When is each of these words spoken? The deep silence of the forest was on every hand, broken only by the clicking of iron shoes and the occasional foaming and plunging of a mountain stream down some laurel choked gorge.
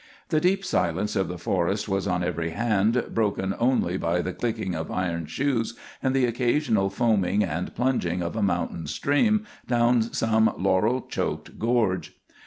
The 0.29 0.39
deep 0.41 0.65
silence 0.65 1.15
of 1.15 1.27
the 1.27 1.37
forest 1.37 1.87
was 1.87 2.07
on 2.07 2.23
every 2.23 2.49
hand, 2.49 3.03
broken 3.11 3.53
only 3.59 3.97
by 3.99 4.23
the 4.23 4.33
clicking 4.33 4.73
of 4.73 4.89
iron 4.89 5.27
shoes 5.27 5.77
and 6.01 6.15
the 6.15 6.25
occasional 6.25 6.89
foaming 6.89 7.43
and 7.43 7.75
plunging 7.75 8.23
of 8.23 8.35
a 8.35 8.41
mountain 8.41 8.87
stream 8.87 9.45
down 9.67 10.01
some 10.01 10.55
laurel 10.57 11.01
choked 11.07 11.59
gorge. 11.59 12.15